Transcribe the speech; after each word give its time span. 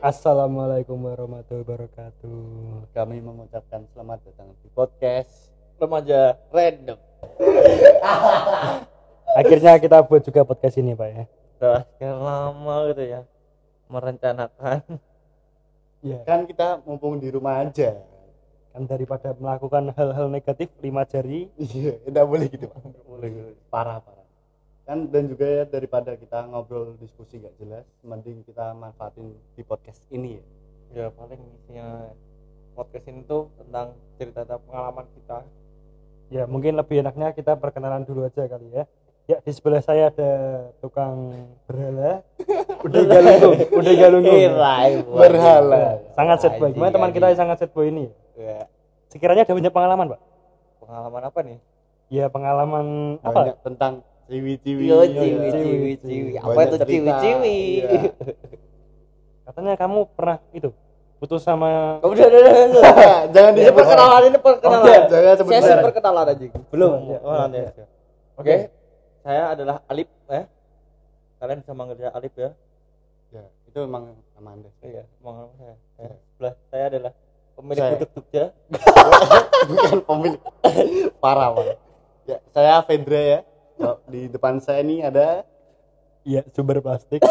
Assalamualaikum 0.00 1.00
warahmatullahi 1.00 1.64
wabarakatuh. 1.64 2.38
Kami 2.92 3.16
mengucapkan 3.18 3.80
selamat 3.90 4.28
datang 4.28 4.52
di 4.60 4.68
podcast 4.70 5.50
remaja 5.76 6.36
random 6.48 7.00
Akhirnya 9.40 9.76
kita 9.76 10.00
buat 10.02 10.20
juga 10.20 10.44
podcast 10.44 10.76
ini, 10.76 10.92
Pak 10.92 11.08
ya. 11.08 11.24
setelah 11.56 11.80
sekian 11.88 12.18
lama 12.20 12.74
gitu 12.92 13.04
ya 13.06 13.20
merencanakan 13.88 14.80
Iya. 16.04 16.18
kan 16.22 16.44
kita 16.44 16.84
mumpung 16.84 17.16
di 17.16 17.32
rumah 17.32 17.64
aja 17.64 17.96
Kan 18.70 18.84
daripada 18.84 19.32
melakukan 19.32 19.88
hal-hal 19.90 20.28
negatif 20.28 20.68
lima 20.78 21.02
jari, 21.02 21.48
iya 21.56 21.96
tidak 22.04 22.24
boleh 22.28 22.46
gitu 22.46 22.68
Pak. 22.68 22.80
boleh 23.08 23.56
parah 23.72 24.04
parah 24.04 24.25
kan 24.86 25.10
dan 25.10 25.26
juga 25.26 25.42
ya 25.44 25.64
daripada 25.66 26.14
kita 26.14 26.46
ngobrol 26.46 26.94
diskusi 26.96 27.42
gak 27.42 27.58
jelas 27.58 27.82
mending 28.06 28.46
kita 28.46 28.70
manfaatin 28.70 29.34
di 29.58 29.62
podcast 29.66 29.98
ini 30.08 30.38
ya 30.38 30.44
ya 30.94 31.06
paling 31.10 31.42
isinya 31.58 32.14
podcast 32.78 33.06
ini 33.10 33.26
tuh 33.26 33.50
tentang 33.58 33.98
cerita 34.14 34.46
pengalaman 34.46 35.06
kita 35.10 35.42
ya 36.30 36.46
mungkin 36.46 36.78
lebih 36.78 37.02
enaknya 37.02 37.34
kita 37.34 37.58
perkenalan 37.58 38.02
dulu 38.02 38.26
aja 38.26 38.46
kali 38.46 38.70
ya. 38.72 38.84
Ya 39.26 39.42
di 39.42 39.50
sebelah 39.50 39.82
saya 39.82 40.14
ada 40.14 40.30
tukang 40.78 41.34
berhala. 41.66 42.22
Udah 42.86 43.02
galunggung, 43.10 43.58
udah 43.74 43.94
galunggung. 43.98 44.54
berhala 45.02 45.98
Sangat 46.14 46.46
set 46.46 46.54
boy. 46.62 46.70
Gimana 46.70 46.94
teman 46.94 47.10
kita 47.10 47.34
yang 47.34 47.40
sangat 47.42 47.58
set 47.58 47.74
boy 47.74 47.90
ini? 47.90 48.06
ya 48.38 48.70
Sekiranya 49.10 49.42
ada 49.42 49.50
banyak 49.50 49.74
pengalaman, 49.74 50.06
Pak. 50.14 50.20
pengalaman 50.78 51.22
apa 51.26 51.38
nih 51.42 51.58
Ya 52.06 52.30
pengalaman 52.30 52.86
banyak 53.18 53.58
apa? 53.58 53.66
tentang 53.66 53.92
ciwi-ciwi 54.26 54.84
Yo 54.84 54.98
iya, 55.00 55.06
ciwi 55.16 55.38
iya. 55.38 55.50
ciwi 55.54 55.92
ciwi 55.98 56.30
apa 56.36 56.60
itu 56.60 56.76
cerita. 56.76 56.86
ciwi 56.86 57.10
ciwi 57.16 57.56
Iya. 57.78 58.00
Katanya 59.44 59.72
kamu 59.76 59.98
pernah 60.10 60.38
itu 60.50 60.70
putus 61.16 61.40
sama 61.40 61.96
udah 62.02 62.26
udah 62.28 62.28
udah 62.28 62.52
udah. 62.76 62.84
jangan 63.34 63.50
ini 63.50 63.58
disebut 63.58 63.78
perkenalan 63.80 64.22
ini 64.26 64.38
perkenalan 64.38 64.84
Oke, 64.84 64.96
jangan 65.08 65.34
sebut 65.34 65.50
sesi 65.50 65.64
merek. 65.66 65.84
perkenalan 65.88 66.24
aja 66.28 66.46
belum 66.68 66.92
Iya, 67.00 67.18
oh, 67.18 67.34
nanti 67.40 67.56
iya. 67.56 67.68
aja. 67.72 67.84
oke 68.36 68.56
saya 69.22 69.42
adalah 69.48 69.76
Alip 69.86 70.08
ya 70.28 70.42
kalian 71.36 71.58
bisa 71.64 71.72
manggil 71.72 71.96
saya 71.96 72.10
Alip 72.12 72.34
ya 72.36 72.50
ya 73.32 73.42
itu 73.64 73.78
emang 73.80 74.04
nama 74.36 74.48
anda 74.52 74.70
iya 74.82 75.02
manggil 75.18 75.48
saya 75.56 75.74
ya. 75.96 76.08
sebelah 76.28 76.54
saya 76.68 76.84
adalah 76.86 77.12
pemilik 77.56 77.80
Saya. 77.80 77.92
gudeg 77.96 78.10
Jogja 78.12 78.44
bukan 79.72 79.98
pemilik 80.04 80.40
parah 81.16 81.48
ya 82.28 82.36
saya 82.52 82.74
Fedra 82.84 83.22
ya 83.22 83.38
di 84.06 84.28
depan 84.28 84.58
saya 84.58 84.80
ini 84.80 85.00
ada 85.00 85.44
Iya, 86.22 86.42
sumber 86.50 86.80
plastik. 86.80 87.22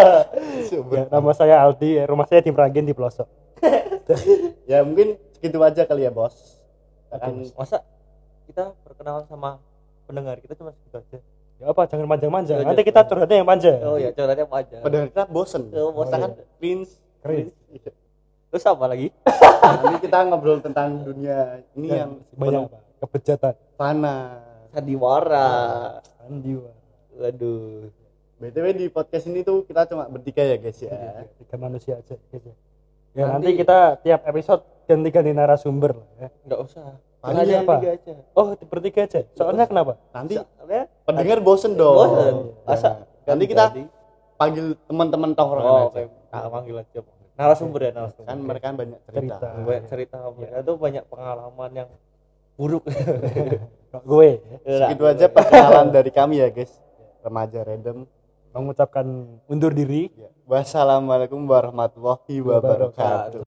sumber 0.68 0.94
ya, 0.94 1.04
nama 1.08 1.30
saya 1.30 1.60
Aldi, 1.60 1.90
ya, 1.94 2.04
rumah 2.04 2.24
saya 2.24 2.40
di 2.40 2.48
Merangin 2.48 2.82
di 2.82 2.92
pelosok. 2.92 3.28
ya 4.64 4.80
mungkin 4.80 5.20
segitu 5.30 5.60
aja 5.60 5.84
kali 5.84 6.02
ya 6.02 6.10
bos 6.10 6.56
kan 7.06 7.36
Bos. 7.36 7.52
masa 7.54 7.84
kita 8.44 8.72
perkenalan 8.80 9.22
sama 9.24 9.60
pendengar 10.04 10.38
kita 10.38 10.54
cuma 10.54 10.72
segitu 10.72 10.96
aja 10.96 11.18
Ya 11.60 11.68
apa, 11.68 11.84
jangan 11.84 12.08
panjang-panjang. 12.08 12.56
Ya, 12.56 12.64
Nanti 12.64 12.82
kita 12.82 13.04
curhatnya 13.04 13.36
yang 13.36 13.44
panjang. 13.44 13.78
oh 13.84 13.94
ya 13.94 14.08
curhatnya 14.10 14.42
apa 14.42 14.56
aja 14.58 14.76
pada 14.80 14.98
kita 15.04 15.22
bosen 15.26 15.62
Oh, 15.70 15.92
bosen. 15.92 16.16
kan 16.16 16.30
prince 16.56 16.96
Keren. 17.20 17.52
terus 18.48 18.64
apa 18.64 18.84
lagi 18.86 19.12
nanti 19.60 19.96
kita 20.00 20.18
ngobrol 20.24 20.58
tentang 20.58 21.04
dunia 21.04 21.60
ini 21.76 21.86
Dan 21.86 21.94
yang 21.94 22.10
banyak? 22.32 22.72
Kebejatan. 22.98 23.54
panas 23.76 24.40
sandiwara 24.70 25.48
Sandiwara. 26.16 26.74
waduh 27.12 27.90
btw 28.38 28.66
di 28.72 28.86
podcast 28.88 29.26
ini 29.26 29.40
tuh 29.40 29.62
kita 29.62 29.84
cuma 29.84 30.06
bertiga 30.06 30.40
ya 30.40 30.56
guys 30.56 30.78
ya 30.78 30.88
Iya, 30.88 31.28
Tiga 31.36 31.56
manusia 31.56 31.94
aja. 31.94 32.16
Gitu. 32.16 32.50
Ya 33.12 33.26
nanti, 33.26 33.50
Nanti- 33.50 33.58
kita 33.58 33.78
tiap 33.98 34.20
episode 34.24 34.62
ganti-ganti 34.86 35.30
narasumber 35.30 35.92
lah 35.92 36.08
ya. 36.16 36.28
nggak 36.44 36.60
usah 36.60 36.84
aja 37.20 37.54
apa? 37.60 37.74
tiga 37.76 37.90
aja 37.92 38.12
Oh, 38.32 38.46
bertiga 38.64 39.00
aja. 39.04 39.20
Soalnya 39.34 39.66
kenapa? 39.66 40.00
nanti 40.10 40.40
Soalnya 40.40 40.82
pendengar 41.04 41.38
bosen 41.40 41.74
dong 41.74 41.96
bosen 41.96 42.34
masa 42.64 43.04
Ya. 43.20 43.36
nanti 43.36 43.44
kita 43.44 43.64
panggil 44.34 44.72
teman-teman 44.88 45.30
tongkrongan 45.34 45.68
oh 45.68 45.76
aja 45.76 45.86
oke 45.90 46.02
tak 46.30 46.48
panggil 46.48 46.76
aja 46.78 46.98
narasumber 47.36 47.80
ya 47.82 47.90
narasumber 47.92 48.26
kan 48.26 48.38
mereka 48.40 48.66
banyak 48.72 49.00
cerita, 49.04 49.34
Cerita. 49.36 49.48
banyak 49.60 49.84
cerita 49.86 50.16
mereka 50.32 50.58
tuh 50.62 50.76
banyak 50.76 51.04
pengalaman 51.06 51.70
yang 51.74 51.90
buruk 52.56 52.84
gue 53.90 54.38
ya, 54.62 54.86
segitu 54.86 55.04
aja 55.06 55.26
perkenalan 55.26 55.90
dari 55.90 56.10
kami 56.14 56.38
ya 56.38 56.48
guys. 56.50 56.70
Remaja 57.20 57.66
random. 57.66 58.06
Mengucapkan 58.50 59.06
undur 59.46 59.70
diri. 59.70 60.10
Ya. 60.14 60.30
wassalamualaikum 60.50 61.46
warahmatullahi 61.46 62.42
wabarakatuh 62.42 63.38